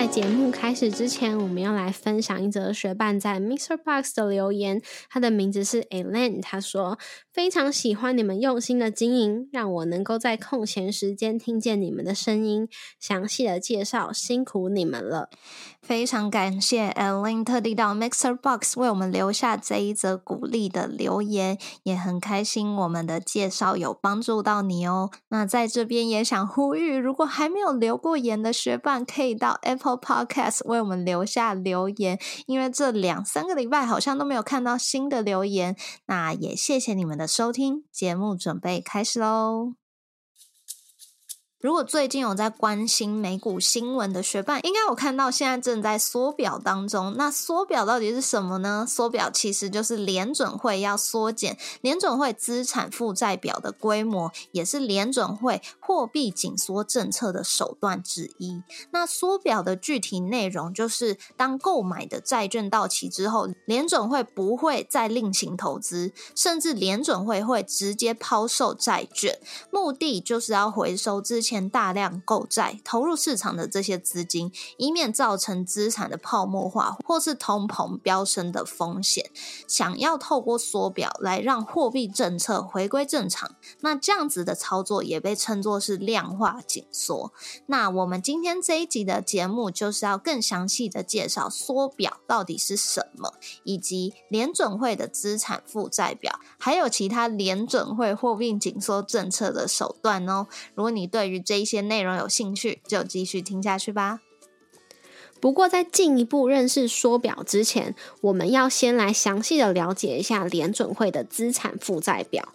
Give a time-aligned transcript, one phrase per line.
[0.00, 4.80] 在节目开始之前，我们要来分享一则学伴在 Mixer Box 的留言。
[5.10, 6.98] 他的名字是 Elaine，他说
[7.30, 12.66] 非常喜欢你们用心的经营，让我能够在空闲时间听见你们的声音，
[12.98, 15.28] 详细的介绍，辛苦你们了。
[15.82, 25.10] 非常感谢 Elaine 特地到 Mixer Box 为我们留下这一则鼓励的留言，也很开心我们的介绍有帮助到你哦。
[25.28, 35.76] 那在这边也想呼吁，如果还没有留过言的学伴，可以到 Apple Podcast 为我们留下留言，因为这两三个礼拜好像都没有看到新的留言。
[36.06, 39.79] 那也谢谢你们的收听，节目准备开始喽。
[41.60, 47.14] 如果最近有在关心美股新闻的学伴，应该有看到现在正在缩表当中。
[47.18, 48.86] 那缩表到底是什么呢？
[48.88, 58.62] 缩表其实就是联准会要缩减联准会资产负债表的规模，也是联准会货币紧缩政策的手段之一。
[58.92, 69.38] 那缩表的具体内容就是，当购买的债券到期之后，联准会不会再另行投资，甚至联准会会直接抛售债券，
[69.70, 71.49] 目的就是要回收之前。
[71.50, 79.30] 前大量购债投入市场的这些资金，以免造成资产的泡沫化或是通膨飙升的风险。
[79.66, 87.32] 想要透过缩表来让货币政策回归正常，那这样子的操作也被称作是量化紧缩。
[87.66, 100.46] 那我们今天这一集的节目就是要更详细的介绍缩表到底是什么，以及联准会的资产负债表，还有其他联准会货币紧缩政策的手段哦。
[100.74, 104.20] 如果你对于这一些内容有兴趣，就继续听下去吧。
[105.40, 112.52] 不过，在进一步认识缩表之前，我们要先来详细的了解一下联准会的资产负债表。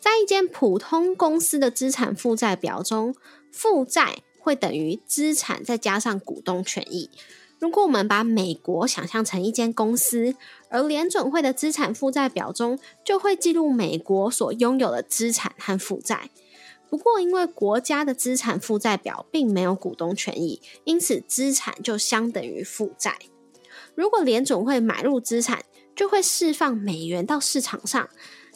[0.00, 3.14] 在一间普通公司的资产负债表中，
[3.52, 7.08] 负债会等于资产再加上股东权益。
[7.60, 10.34] 如果我们把美国想象成一间公司，
[10.68, 16.28] 而联准会的资产负债表中就会记录美国所拥有的资产和负债。
[16.94, 23.18] 不过，因为国家的资产负债表并没有股东权益，因此资产就相等于负债。
[23.96, 25.64] 如果联总会买入资产，
[25.96, 28.08] 就会释放美元到市场上，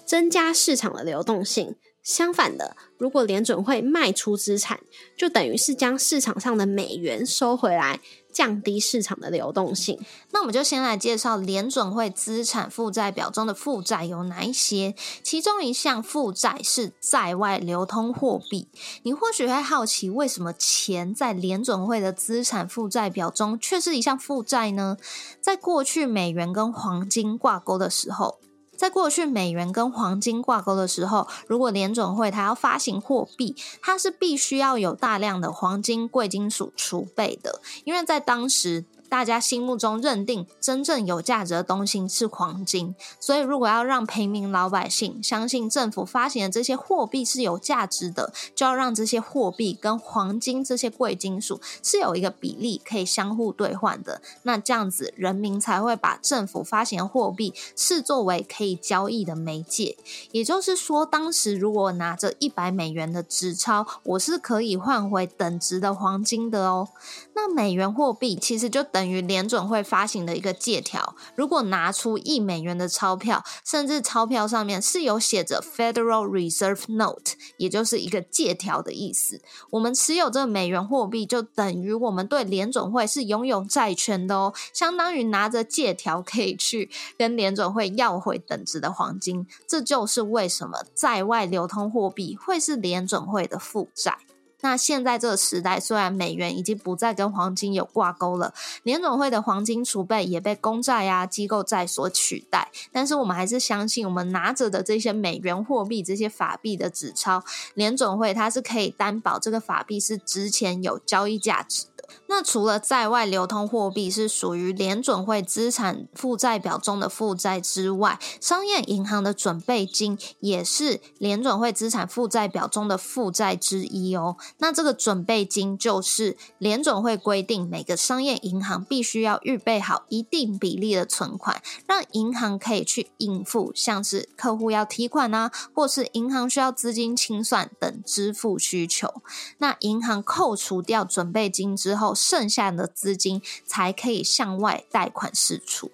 [0.04, 1.74] 增加市场的流动性。
[2.04, 4.78] 相反的，如果联准会卖出资产，
[5.16, 7.98] 就等于是将市场上的美元收回来。
[8.38, 9.98] 降低市场的流动性。
[10.30, 14.94] 那我们就先来介绍联准会资产负债表中的负债有哪一些。
[15.24, 18.68] 其中一项负债是在外流通货币。
[19.02, 24.96] 你或许会好奇，为什么钱在联准会的资产负债表中却是一项负债呢？
[25.40, 28.38] 在过去美元跟黄金挂钩的时候。
[28.78, 38.84] 在过去，美元跟黄金挂钩的时候，如果联准会它要发行货币，它是必须要有大量的黄金贵金属储备的，因为在当时。
[39.08, 54.20] 大家心目中认定真正有价值的东西是黄金，所以如果要让平民老百姓相信政府发行的这些货币是有价值的，就要让这些货币跟黄金这些贵金属是有一个比例可以相互兑换的。
[54.42, 59.96] 那这样子，人民才会把政府发行的货币视作为可以交易的媒介。
[60.32, 66.88] 也就是说，当时如果拿着一百美元的纸钞，我是可以换回等值的黄金的哦。
[67.34, 68.97] 那美元货币其实就等。
[68.98, 79.40] 等于联准会发行的一个借条，如果拿出一美元的钞票，甚至钞票上面是有写着 Federal Reserve Note，也就是一个借条的意思。
[79.70, 89.46] 我们持有这美元货币，就等于我们对联准会是拥有债权的哦，相当于拿着借条可以去跟联准会要回等值的黄金。
[89.68, 94.18] 这就是为什么在外流通货币会是联准会的负债。
[94.60, 98.52] 那现在这个时代，虽然美元已经不再跟黄金有挂钩了，
[98.82, 107.44] 联总会的黄金储备也被公债啊、机构债所取代，但是我们还是相信，我们拿着的这些美元货币、这些法币的纸钞，
[107.74, 111.86] 联总会它是可以担保这个法币是值钱、有交易价值。
[112.26, 124.36] 那除了在外流通货币是属于联准会资产负债表中的负债之外，商业银行的准备金也是联准会资产负债表中的负债之一哦。
[124.58, 139.22] 那这个准备金就是联准会规定每个商业银行必须要预备好一定比例的存款，让银行可以去应付像是客户要提款啊，或是银行需要资金清算等支付需求。
[139.58, 145.90] 那银行扣除掉准备金之后，后剩下的资金才可以向外贷款释出。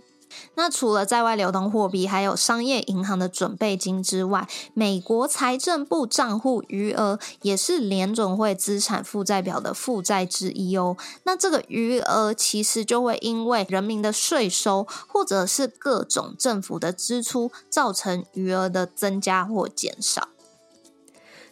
[0.56, 10.96] 那除了在外流通货币，还有商业银行的准备金之外，美国财政部账户余额也是联准会资产负债表的负债之一哦。
[11.22, 20.28] 那这个余额其实就会因为人民的税收或者是各种政府的支出，造成余额的增加或减少。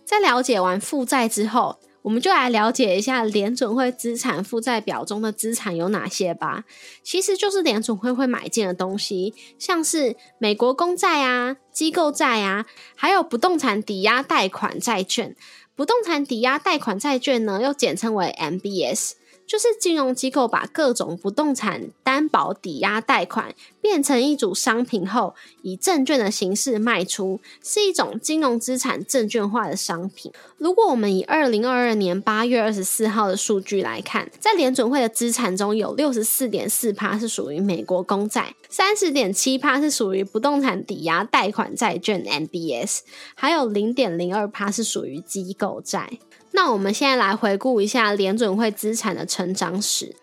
[0.04, 1.78] 在了解完负债之后。
[2.02, 6.64] 我们就来了解一下联准会资产负债表中的资产有哪些吧。
[7.02, 15.34] 其实就是联准会会买进的东西，像是美国公债啊、机构债啊，还有不动产抵押贷款债券。
[15.74, 19.12] 不动产抵押贷款债券呢，又简称为 MBS。
[19.52, 30.32] 就是金融机构把各种不动产担保抵押贷款变成一组商品后，以证券的形式卖出，是一种金融资产证券化的商品。
[30.56, 43.00] 如果我们以二零二二年八月二十四号的数据来看，在联准会的资产中有六十四点四趴是属于美国公债，三十点七趴是属于不动产抵押贷款债券 MBS，
[43.34, 46.18] 还有零点零二趴是属于机构债。
[46.52, 50.14] 那我们现在来回顾一下联准会资产的成长史。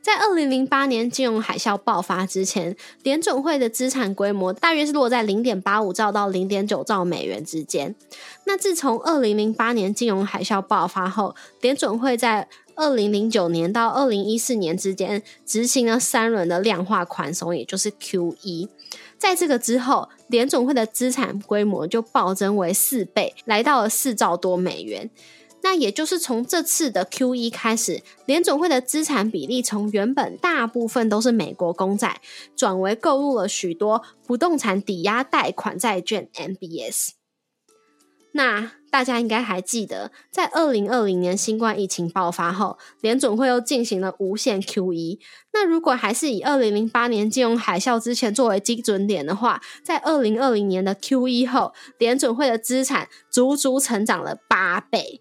[0.00, 7.94] 在二零零八年金融海啸爆发之前，联准会的资产规模大约是落在零点八五兆到零点九兆美元之间。
[8.44, 18.68] 那自从二零零八年金融海啸爆发后，联准会在二零零九年到二零一四年之间执行了三轮的量化宽松，也就是 QE。
[19.16, 25.08] 在这个之后，联准会的资产规模就暴增为四倍，来到了四兆多美元。
[25.62, 32.20] 那也就是从这次的 Q E 开始，联总会的资产比例从原本大部分都是美国公债，
[32.56, 37.12] 转为购入了许多不动产抵押贷款债券 M B S。
[38.34, 45.20] 那大家应该还记得，在二零二零年新冠疫情爆发后，联总会又进行了无限 Q E。
[45.52, 55.20] 那如果还是以二零零八年金融海啸之前作为基准点的话，在二零二零年的 Q E 后，联总会的资产足足成长了八倍。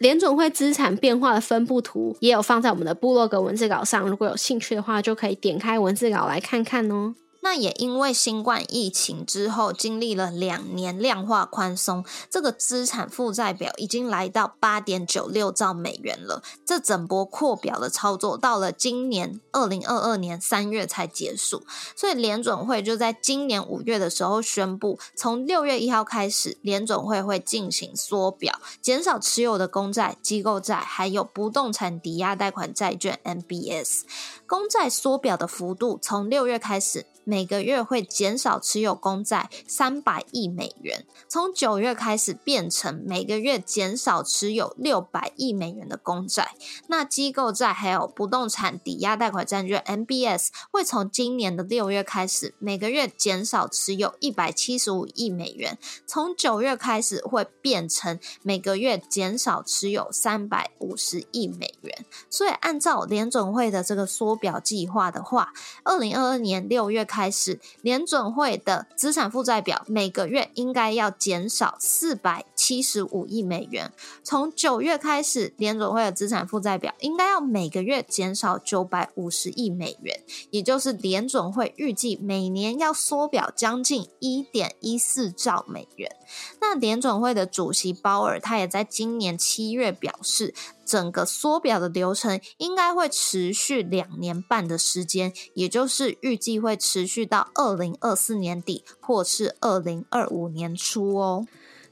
[0.00, 7.14] 联总会资产变化的分布图也有放在我们的部落格文字稿上，如果有兴趣的话，就可以点开文字稿来看看哦。
[7.42, 16.42] 那也因为新冠疫情之后，经历了两年量化宽松，这个资产负债表已经来到八点九六兆美元了。
[16.66, 21.64] 这整波扩表的操作，到了今年二零二二年三月才结束。
[21.96, 34.02] 所以联准会就在今年五月的时候宣布，从六月一号开始，联准会会进行缩表，减少持有的公债、机构债，还有不动产抵押贷款债券 （MBS）。
[34.46, 37.06] 公债缩表的幅度从六月开始。
[37.24, 46.52] 每个月会减少持有公债三百亿美元，从九月开始变成每个月减少持有六百亿美元的公债。
[46.88, 62.04] 那机构债还有不动产抵押贷款债券 （MBS） 会从今年的六月开始每个月减少持有一百七十五亿美元，从九月开始会变成每个月减少持有三百五十亿美元。
[62.28, 65.52] 所以按照联准会的这个缩表计划的话，
[65.84, 67.30] 二零二二年六月开。
[67.30, 73.92] 始，联准会的资产负债表每个月应该要减少四百七十五亿美元。
[74.24, 80.20] 从九月开始，联准会的资产负债表应该要每个月减少九百五十亿美元，
[80.50, 86.16] 也就是联准会预计每年要缩表将近一点一四兆美元。
[86.60, 90.52] 那联准会的主席鲍尔他也在今年七月表示。
[90.90, 101.46] 整个缩表的流程应该会持续两年半的时间，也就是预计会持续到二零二四年底或是二零二五年初哦。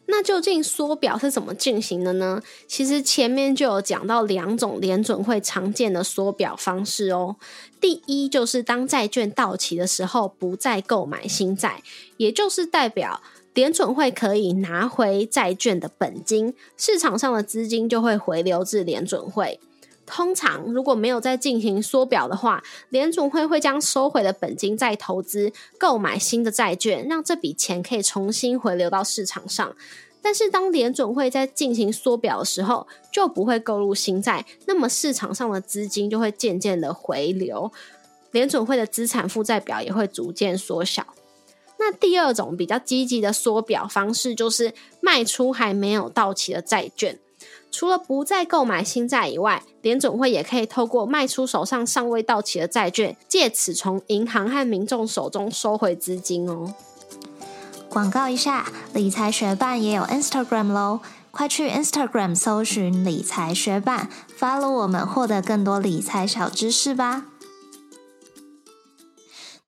[0.06, 2.42] 那究竟缩表是怎么进行的呢？
[2.66, 7.36] 其实前面就有讲到两种联准会常见的缩表方式哦。
[7.80, 11.82] 第一就是当债券到期的时候不再购买新债，
[12.16, 13.22] 也就是代表。
[13.54, 19.58] 联准会可以拿回债券的本金，市场上的资金就会回流至联准会。
[20.06, 29.76] 通常如果没有再进行缩表的话，联准会会将收回的本金再投资购买新的债券，让这笔钱可以重新回流到市场上。
[30.22, 37.70] 但是当联准会在进行缩表的时候，就不会购入新债，那么市场上的资金就会渐渐的回流，
[38.30, 41.06] 联准会的资产负债表也会逐渐缩小。
[41.78, 47.18] 那第二种比较积极的缩表方式，就是卖出还没有到期的债券。
[47.70, 56.74] 除了不再购买新债以外，联总会也可以透过卖出手上尚未到期的债券，借此从银行和民众手中收回资金哦。
[57.88, 61.00] 广告一下，理财学办也有 Instagram 喽。
[61.30, 67.26] 快去 Instagram 搜寻理财学伴，follow 我们，获得更多理财小知识吧。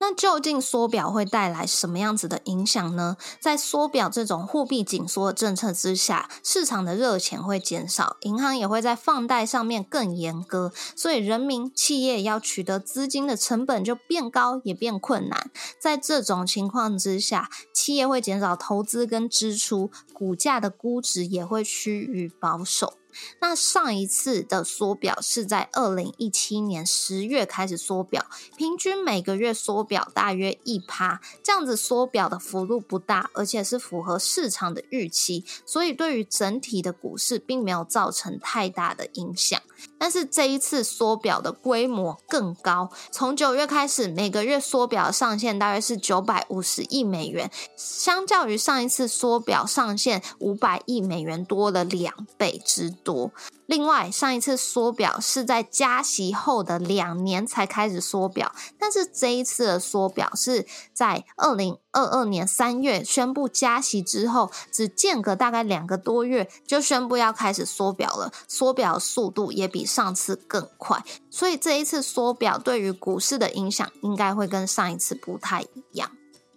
[0.03, 3.19] 那究竟缩表会带来什么样子的影响呢？
[3.39, 15.51] 在缩表这种货币紧缩政策之下，市场的热钱会减少，银行也会在放贷上面更严格，所以人民企业要取得资金的成本就变高，也变困难。
[15.79, 23.00] 在这种情况之下，企业会减少投资跟支出，股价的估值也会趋于保守。
[23.41, 28.27] 那上一次的缩表是在二零一七年十月开始缩表，
[28.57, 39.61] 平均每个月缩表大约一趴，这样子缩表的幅度不大，而且是符合市场的预期，所以对于整体的股市并没有造成太大的影响。
[39.99, 53.33] 但是这一次缩表的规模更高，从九月开始，每个月缩表上限大约是九百五十亿美元，相较于上一次缩表上限五百亿美元多了两倍之多。
[53.67, 76.11] 另外，上一次缩表是在加息后的两年才开始缩表，但是这一次的缩表是在二零二二年三月宣布加息之后，只间隔大概两个多月就宣布要开始缩表了，缩表速度也比上次更快，所以这一次缩表对于股市的影响应该会跟上一次不太一样。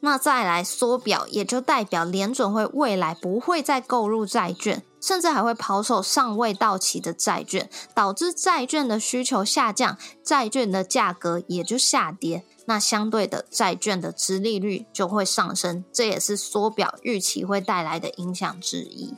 [0.06, 4.84] 那再来缩表，也就代表联准会未来不会再购入债券。
[5.00, 12.46] 甚至还会抛售尚未到期的债券，导致债券的需求下降，债券的价格也就下跌。
[12.68, 19.14] 那相对的，债券的殖利率就会上升，这也是缩表预期会带来的影响之一。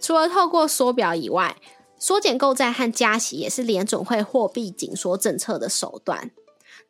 [0.00, 1.56] 除了透过缩表以外，
[1.98, 6.30] 缩减购债和加息也是联总会货币紧缩政策的手段。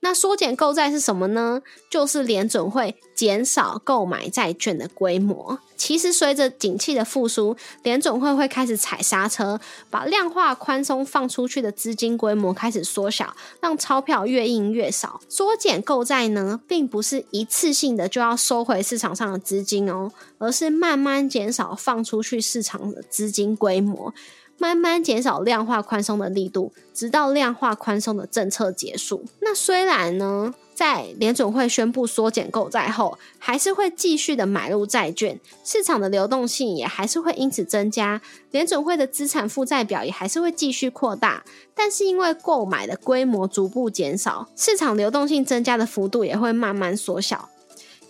[0.00, 1.60] 那缩减购债是什么呢？
[1.90, 5.58] 就是联准会减少购买债券的规模。
[5.76, 15.20] 其实随着景气的复苏，联准会会开始踩刹车，把量化宽松放出去的资金规模开始缩小，让钞票越印越少。
[15.28, 24.12] 缩减购债呢，并不是一次性的就要收回市场上的资金哦，而是慢慢减少放出去市场的资金规模。
[24.58, 29.24] 慢慢减少量化宽松的力度，直到量化宽松的政策结束。
[29.40, 41.44] 那虽然呢，在联准会宣布缩减购债后，还是会继续的买入债券，市场的流动性也还是会因此增加，联准会的资产负债表也还是会继续扩大。
[41.74, 47.48] 但是因为购买的规模逐步减少，市场流动性增加的幅度也会慢慢缩小。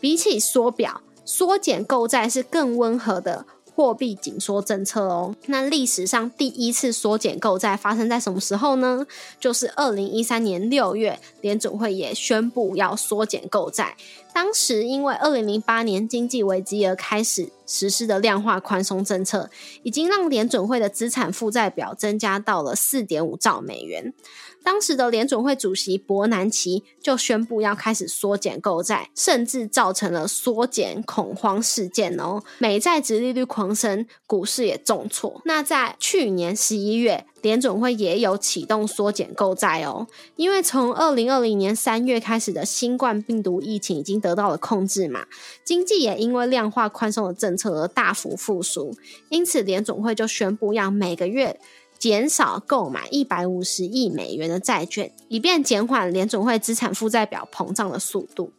[0.00, 3.44] 比起缩表，缩减购债是更温和的。
[3.78, 9.06] 货币紧缩政策哦，那历史上第一次缩减购债发生在什么时候呢？
[9.38, 13.96] 就是二零一三年六月，联总会也宣布要缩减购债。
[14.34, 19.48] 当时因为二零零八年经济危机而开始实施的量化宽松政策，
[19.84, 24.12] 已经让联准会的资产负债表增加到了四点五兆美元。
[24.62, 32.42] 当时的联准会主席伯南奇就宣布要开始缩减购债，甚至造成了缩减恐慌事件哦。
[32.58, 35.40] 美债值利率狂升，股市也重挫。
[35.44, 45.26] 那在去年十一月，联准会也有启动缩减购债哦，因为从二零二零年三月开始的新冠病毒疫情已经得到了控制嘛，
[45.64, 48.94] 经济也因为量化宽松的政策而大幅复苏，
[49.30, 51.58] 因此联总会就宣布要每个月。
[51.98, 58.52] 减少购买一百五十亿美元的债券，以便减缓联总会资产负债表膨胀的速度。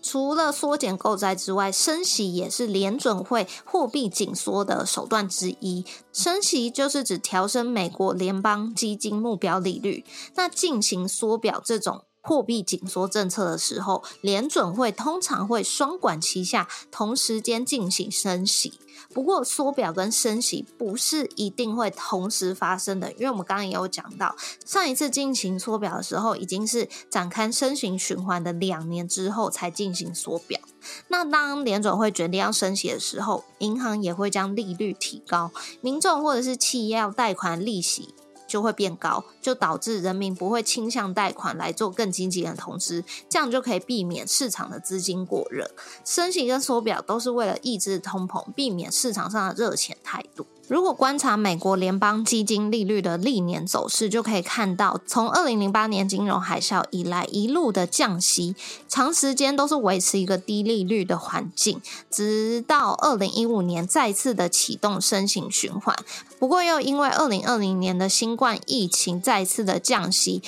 [0.00, 5.84] 除了缩减购债之外，升息也是联准会货币紧缩的手段之一。
[6.12, 10.04] 升息就是指调升美国联邦基金目标利率。
[10.36, 18.74] 那进行缩表这种货币紧缩政策的时候，联准会通常会双管齐下，同时间进行升息。
[19.14, 30.60] 不过，缩表跟升息不是一定会同时发生的，因为我们刚刚也有讲到，上一次进行缩表的时候，已经是展开升息循环的两年之后才进行缩表。
[31.08, 38.14] 那当联准会决定要升息的时候，银行也会将利率提高，民众或者是企业要贷款利息。
[38.48, 45.70] 就会变高，就导致人民不会倾向贷款来做更经济的投资，这样就可以避免市场的资金过热。
[46.04, 50.44] 升息跟缩表都是为了抑制通膨，避免市场上的热钱太多。
[50.68, 58.54] 如果观察美国联邦基金利率的历年走势，就可以看到，从二零零八年金融海啸以来，一路的降息，
[58.86, 65.96] 长时间都是维持一个低利率的环境，直到二零一五年再次的启动升息循环。
[66.38, 70.42] 不过，又因为二零二零年的新冠疫情再次的降息。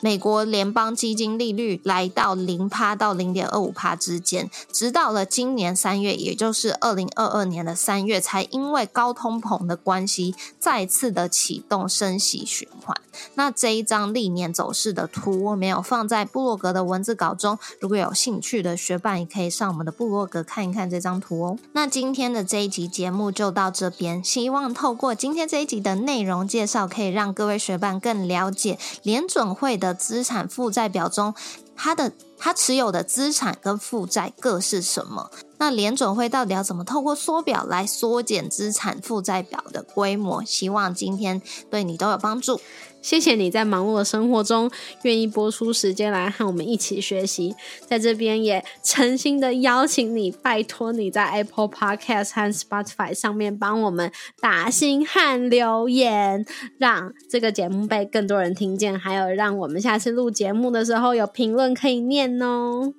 [0.00, 12.96] 美国联邦基金利率来到零趴到零点二五趴之间，直到了今年三月，也就是二零二二年的三月，才因为高通膨的关系，再次的启动升息循环。
[13.34, 21.58] 那这一张历年走势的图，我没有放在部落格的文字稿中，如果有兴趣的学伴，也可以上我们的部落格看一看这张图哦。
[21.72, 31.34] 那今天的这一集节目就到这边，希望透过今天这一集的内容介绍，可以让各位学伴更了解联准会的资产负债表中，
[31.76, 35.30] 它的它持有的资产跟负债各是什么。
[35.58, 40.42] 那联准会到底要怎么透过缩表来缩减资产负债表的规模？
[40.42, 42.58] 希望今天对你都有帮助。
[43.02, 44.70] 谢谢你在忙碌的生活中
[45.04, 47.54] 愿意播出时间来和我们一起学习，
[47.86, 56.44] 在这边也诚心的邀请你，拜托你在 Apple Podcast 和 Spotify 上面帮我们打星和留言，
[56.76, 62.92] 让这个节目被更多人听见，还有让我们下次录节目的时候有评论可以念哦。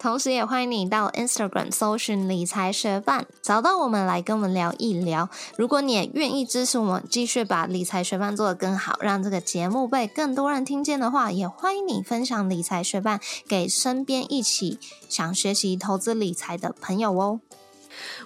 [0.00, 5.28] 同时，也欢迎你到 Instagram 搜寻理财学伴，找到我们来跟我们聊一聊。
[5.56, 13.18] 如果你也愿意支持我们，继续把理财学伴做得更好，让这个节目被更多人听见的话，也欢迎你分享理财学伴
[13.48, 17.40] 给身边一起想学习投资理财的朋友哦。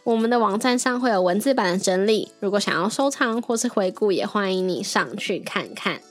[0.04, 6.02] 我们的网站上会有文字版的整理，如果想要收藏或是回顾，也欢迎你上去看看。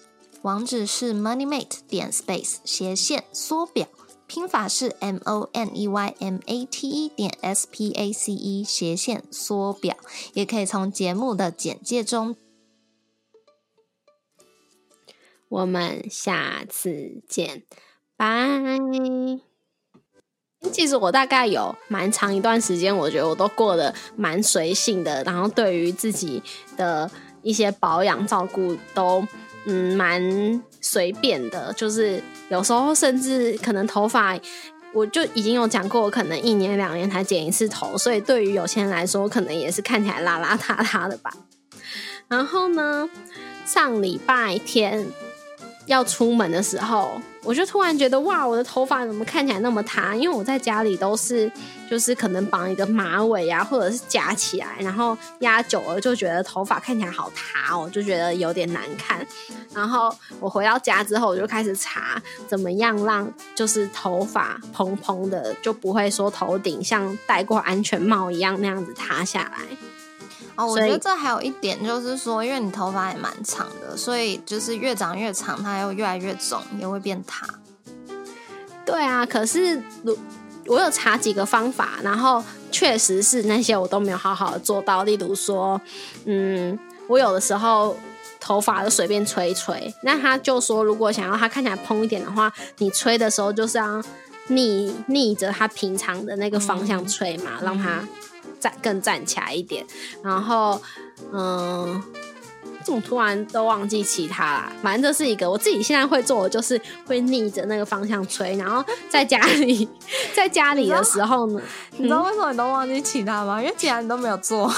[0.42, 3.86] 网址是 moneymate 点 space 斜线缩表。
[4.34, 8.64] 拼法是 m o n e y m a t e 点 s p a c e
[8.64, 9.98] 斜线缩表，
[10.32, 12.38] 也可以从节目的简介中。
[15.50, 17.64] 我们下次见，
[18.16, 18.26] 拜。
[20.72, 26.42] 其实我大概有蛮长一段时间，我觉得我都过得蛮随性的，然后对于自己
[26.78, 27.12] 的
[27.42, 29.28] 一些保养照顾都。
[29.66, 34.38] 嗯，蛮随便的，就是有时候甚至可能头发，
[34.94, 41.34] 我就已经有讲过，我可能一年两年才剪一次头，所以对于有些人来说，可能也是看起来邋邋遢遢的吧。
[42.28, 43.10] 然后呢，
[43.66, 45.06] 上礼拜天
[45.86, 47.22] 要出门的时候。
[47.44, 50.16] 我就突然觉得哇，我的头发怎么看起来那么塌？
[50.16, 51.52] 因为我在家里都是
[51.90, 59.26] 就是可能绑一个马尾啊，或者是夹起来，然后压久了就觉得头发看起来好塌哦，就觉得有点难看。
[59.74, 69.66] 然后我回到家之后，我就开始查怎么样让就是头发蓬蓬的，就不会说头顶像戴过安全帽一样那样子塌下来。
[70.56, 77.48] 哦，我觉得这还有一点就是说，因为你头发也蛮长的，所以就是越长越长，它又越来越重，也会变塌。
[78.86, 80.18] 对啊，可是如
[80.68, 85.04] 我有查几个方法，然后确实是那些我都没有好好的做到。
[85.04, 85.80] 例如说，
[86.26, 87.96] 嗯，我有的时候
[88.40, 94.02] 头发就随便吹一吹，那他就说，如果想要它看起来蓬一点的话，你吹的时候就是要
[94.48, 98.06] 逆逆着它平常的那个方向吹嘛，让它。
[98.62, 99.86] 站更站起来一点，
[100.24, 100.80] 然后，
[101.34, 102.02] 嗯，
[102.86, 104.72] 怎么突然都忘记其他啦？
[104.82, 109.90] 反正这是一个我自己现在会做的，就是会逆着那个方向吹，然后在家里，
[110.34, 111.62] 在家里的时候呢，
[111.98, 113.62] 你知道为什么你都忘记其他吗？
[113.62, 114.72] 因为其他你都没有做。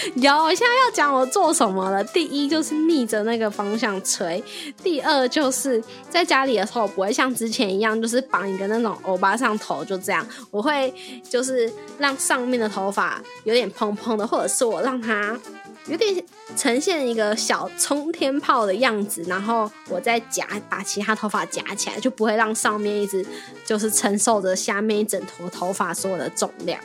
[0.16, 2.02] 有，我现在要讲我做什么了。
[2.04, 4.42] 第一就是逆着那个方向吹，
[4.82, 10.26] 第二就是在家里的时候不会像之前一样，就是绑一个那种欧巴上头就这样。
[10.50, 10.92] 我会
[11.28, 15.38] 就是让上面的头发有点蓬蓬的，或者是我让它
[15.86, 16.24] 有点
[16.56, 23.24] 呈现一个小冲天炮的样子，然后我再夹把其他头发夹起来，就不会让上面一直
[23.64, 26.80] 就是承受着下面一整坨头发所有的重量。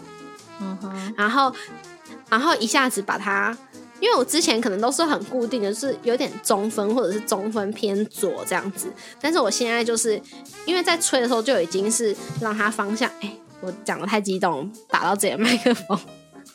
[0.60, 1.54] 嗯哼，然后。
[2.30, 3.56] 然后一下子把它，
[4.00, 8.92] 因为我之前可能都是很固定的，是有点中分或者是中分偏左这样子。
[9.22, 10.20] 但是我现在就是
[10.66, 16.00] 因为在吹的时候就已经是让它方向，哎，我讲的太激动，打到自己的麦克风，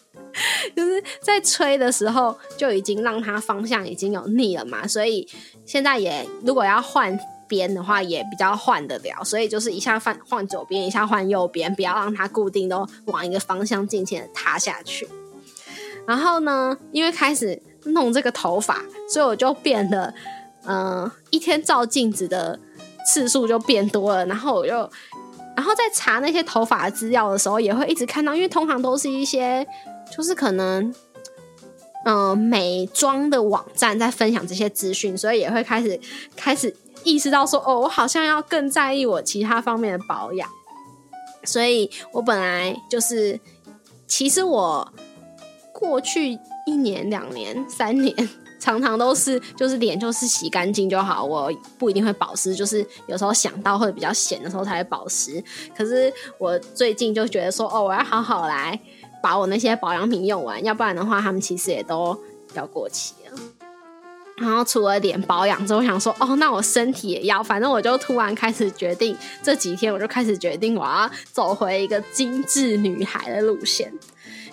[0.77, 5.29] 就是在吹的时候就已经让它方向已经有逆了嘛，所以
[5.65, 15.09] 现在也如果要换边的话也比较换得了，所以就是一下换换左边，一下换右边，不要让它固定都往一个方向尽情的塌下去。
[16.07, 20.13] 然后呢，因为开始弄这个头发，所以我就变得，
[20.67, 22.59] 嗯，一天照镜子的
[23.07, 24.27] 次数就变多了。
[24.27, 24.75] 然后我就，
[25.57, 29.67] 然后在查那些头发资料的时候，也会一直看到，因为通常都是一些，
[30.15, 30.93] 就是可能，
[32.05, 36.01] 嗯，美妆的网站在分享这些资讯，所以也会开始
[36.35, 40.49] 开始意识到说，哦，我好像要更在意我其他方面的保养。
[41.45, 43.39] 所以我本来就是，
[44.07, 44.93] 其实我。
[45.81, 48.15] 过去一年、两年、三年
[48.61, 55.43] 常常都是就是脸就是洗干净就好，我不一定会保湿，就是有时候想到会比较闲的时候才会保湿。
[55.75, 58.79] 可是我最近就觉得说，哦，我要好好来
[59.23, 62.15] 把我那些保养品用完，要不然的话，他们其实也都
[62.53, 63.39] 要过期了。
[64.37, 73.91] 然后除了脸保养之后，我想说，哦，那我身体也要，反正我就突然开始决定，这几天我就开始决定，我要走回一个精致女孩的路线。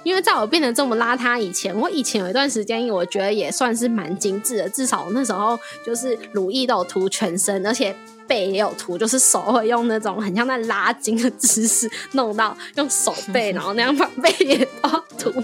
[0.03, 7.95] 因为在我变得这么邋遢以前，我以前有一段时间，我觉得也算是蛮精致的，至少我那时候就是乳液都有涂全身，而且
[8.27, 15.43] 背也有涂，就是手会用那种很像在拉筋的姿势弄到用手背， 然后那样把背也都涂。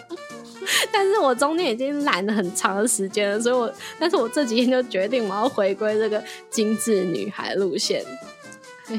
[0.94, 8.02] 但是我中间已经懒了很长的时间了，所以我，但是我这几天就决定我要回归这个精致女孩路线，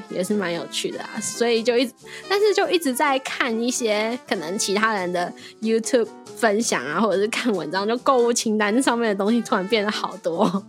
[0.09, 1.11] 也是蛮有趣的啊。
[1.21, 1.91] 所以就一，
[2.29, 10.65] 但是就一直在看一些可能其他人的 YouTube 分享啊，或者是看文章，就购物清单上面的东西突然变得好多。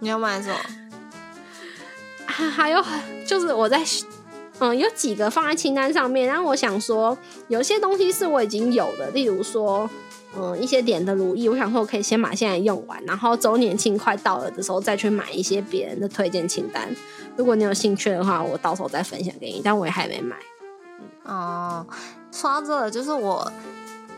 [0.00, 0.56] 你要买什么？
[2.26, 2.82] 还有
[3.26, 3.84] 就是我在，
[4.60, 7.16] 嗯，有几个放在清单上面，然后我想说，
[7.48, 9.88] 有些东西是我已经有的，例如说。
[10.36, 16.88] 嗯，一些点的如意，我想说我可以先把现在用完，然后周年庆快到了的时候再去买一些别人的推荐清单。
[17.36, 19.60] 如果你有兴趣的话，我到时候再分享给你。
[19.64, 20.36] 但我也还没买。
[21.24, 21.84] 哦，
[22.30, 23.52] 说到这个，就是我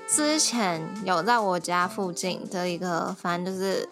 [0.06, 3.88] 之前有在我家附近的一个，反正就是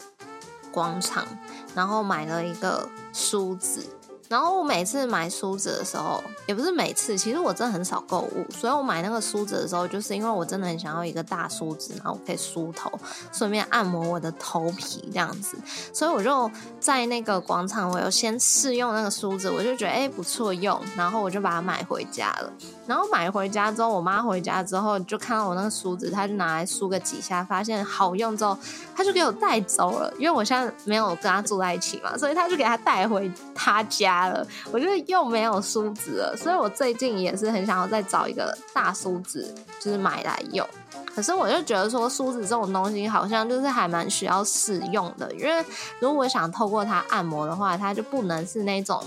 [0.71, 1.27] 广场，
[1.75, 3.87] 然后买了一个梳子。
[4.31, 12.89] 然后我每次买梳子的时候，也不是每次，其实我真的很少购物，所以我买那个梳子的时候，就是因为我真的很想要一个大梳子，然后我可以梳头，
[13.33, 15.59] 顺便按摩我的头皮这样子，
[15.93, 22.53] 所以我就在那个广场，我有先试用那个梳子，我就觉得哎不错用，然后我就把它买回家了。
[22.91, 28.59] 然后买回家之后，我妈回家之后就看到我那个梳子，她就拿来梳个几下，发现好用之后，
[28.97, 34.27] 她就给我带走了，因为我现在没有跟她住在一起嘛，所以她就给她带回她家。
[34.27, 40.67] 了，我觉得又没有梳子了，所以我最近也是很想要再找一个大梳子，就是买来用。
[41.15, 45.65] 可是我就觉得说梳子这种东西好像就是还蛮需要试用的，因为
[46.01, 49.01] 如果我想透过它按摩的话，它就不能是那种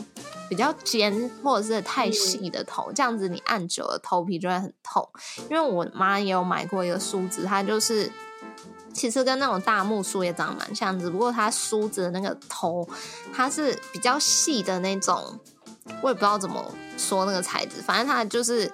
[0.53, 5.07] 比较尖或者是太细的头，这样子你按久了头皮就会很痛。
[5.49, 8.11] 因为我妈也有买过一个梳子，它就是。
[8.95, 12.87] 其实跟那种大木梳也长得蛮像，只不过它梳子的那个头，
[13.33, 15.39] 它是比较细的那种，
[16.03, 16.63] 我也不知道怎么
[16.95, 18.71] 说那个材质，反正它就是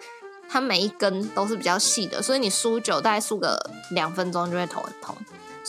[0.50, 3.58] 它每一根都是比较细的，所以你梳久，大概梳个
[3.92, 5.16] 两分钟就会头很痛，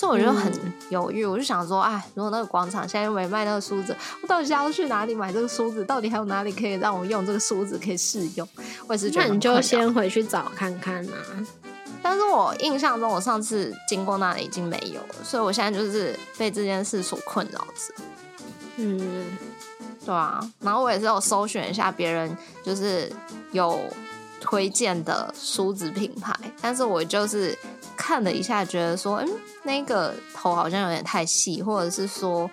[0.01, 0.51] 所以我就很
[0.89, 5.85] 犹豫，我就想说，哎，如果那个广场现在又没卖那个梳子，我到底要去哪里买这个梳子？
[5.85, 8.49] 到底还有哪里可以让我用这个梳子可以试用？
[8.87, 11.13] 我也是觉得，那你就先回去找看看啊。
[12.03, 18.03] 但是我印象中，我上次经过那里已经没有了，所以我现在就是被这件事所困扰着。
[18.77, 19.27] 嗯，
[20.07, 20.41] 对啊。
[20.61, 23.13] 然后我也是有搜寻一下别人就是
[23.53, 23.79] 有
[24.41, 27.55] 推荐的梳子品牌，但是我就是
[28.01, 29.29] 看了一下，觉得说，嗯，
[29.65, 32.51] 那个头好像有点太细，或者是说。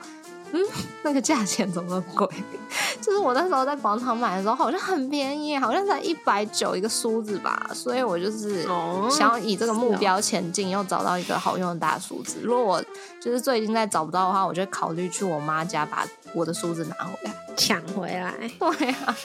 [0.54, 0.62] 嗯，
[1.04, 2.26] 那个价钱怎么贵？
[3.02, 7.70] 就是我那时候在广场买的时候，好像很便宜，好像才一百九一个梳子吧。
[7.74, 8.64] 所以我就是
[9.12, 12.38] 想要以这个目标前进，又找到一个好用的大梳子。
[12.42, 12.82] 如果我
[13.22, 18.34] 就是最近再找不到的话，我就考虑去我妈家把我的梳子拿回来，抢回来。
[18.58, 19.18] 对啊，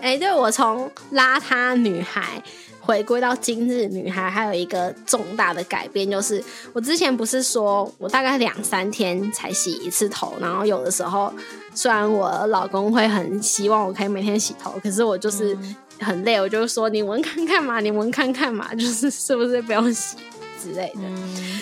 [0.00, 2.40] 哎，对我从邋遢女孩。
[2.86, 11.32] 回归到今日女孩，还有一个重大的改变，就是我之前不是说我大概两三天才洗一次头，然后有的时候
[11.74, 15.58] 虽然我老公会很希望我可以每天洗头，可是我就是
[15.98, 20.16] 很累，我就说你闻看看嘛，你闻看看嘛， 就是是不是不用洗
[20.62, 21.00] 之类的。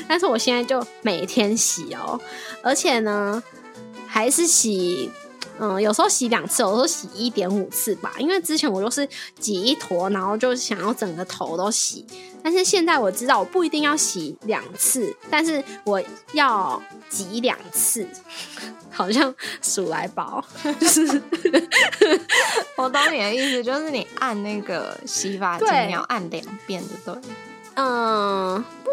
[0.06, 2.20] 但是我现在就每天洗哦，
[2.62, 3.42] 而且呢
[4.06, 5.10] 还是洗。
[5.58, 8.12] 嗯，有时候洗两次，有时候洗一点五次吧。
[8.18, 12.04] 因为之前我都是挤一坨，然后就想要整个头都洗。
[12.42, 18.06] 但是现在我知道，我不一定要洗两次，但是我要挤两次，
[18.90, 20.44] 好像数来宝。
[20.80, 21.22] 就 是
[22.76, 27.22] 我懂你的意思，就是你按那个洗发精要按两遍的，对。
[27.76, 28.90] 嗯，不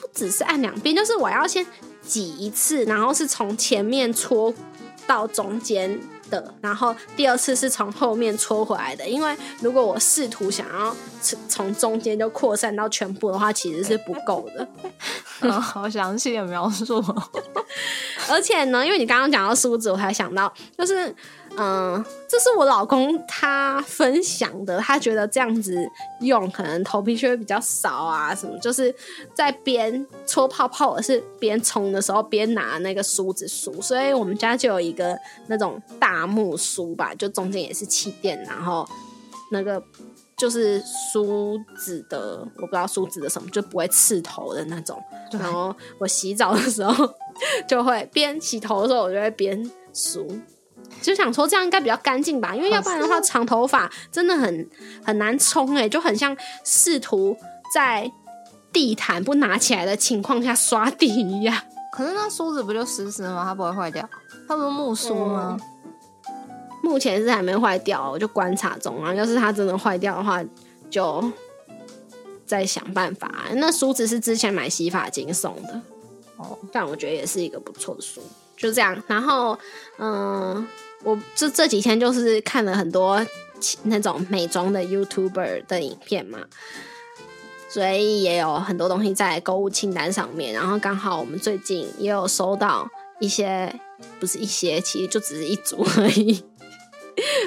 [0.00, 1.66] 不只是按两遍，就是我要先
[2.02, 4.54] 挤一次，然后是从前面搓。
[5.06, 5.98] 到中间
[6.30, 9.08] 的，然后第二次是从后面戳回来的。
[9.08, 14.66] 因为如果我试图想要从从中间就扩散到全部的话，其实是不够的。
[15.60, 17.02] 好详细的描述。
[18.30, 21.14] 而且呢，因为你刚刚讲到梳子，我才想到，就是
[21.56, 25.76] 嗯，这是我老公他分享的，他觉得这样子
[26.20, 28.94] 用可能头皮屑会比较少啊，什么就是
[29.34, 38.86] 在边搓泡泡或是边冲的时候边拿那个梳子梳，所以我们家就有一个那种大木梳吧，就中间也是气垫，然后
[39.50, 39.82] 那个。
[40.36, 45.00] 就是梳子的，我不知道梳子的什么，就不会刺头的那种。
[45.30, 47.08] 然后我洗澡的时候
[47.68, 50.26] 就会边洗头的时候，我就会边梳，
[51.04, 54.70] 就想说这样应该比较干净吧，因为要不然的话，长头发真的很
[55.04, 57.36] 很难冲哎，就很像试图
[57.74, 58.10] 在
[58.72, 61.54] 地毯不拿起来的情况下刷地一样。
[61.92, 63.44] 可是那梳子不就湿湿吗？
[63.44, 64.08] 它不会坏掉？
[64.48, 65.56] 它不是木梳吗？
[66.82, 69.14] 目前是还没坏掉，我就观察中啊。
[69.14, 70.42] 要是它真的坏掉的话，
[70.90, 71.32] 就
[72.44, 73.30] 再想办法。
[73.54, 75.80] 那梳子是之前买洗发精送的
[76.36, 78.20] 哦，但我觉得也是一个不错的梳。
[78.56, 79.58] 就这样，然后
[79.98, 80.66] 嗯，
[81.04, 83.24] 我这这几天就是看了很多
[83.84, 86.40] 那种美妆的 YouTuber 的影片嘛，
[87.68, 90.54] 所以也有很多东西在购物清单上面。
[90.54, 92.88] 然后刚好我们最近也有收到
[93.20, 93.78] 一些，
[94.18, 96.42] 不是一些，其实就只是一组而已。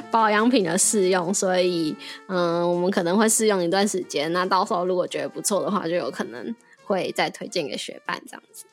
[0.09, 1.93] 保养品的试用，所以
[2.27, 4.31] 嗯，我们可能会试用一段时间。
[4.31, 8.65] 那到时候如果觉得不错的话，就有可能会再推荐给学伴这样子。